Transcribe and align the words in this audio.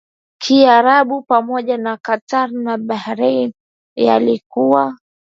Kiarabu 0.41 1.21
pamoja 1.21 1.77
na 1.77 1.97
Qatar 1.97 2.51
na 2.51 2.77
Bahrain 2.77 3.53
yalikuwa 3.95 4.97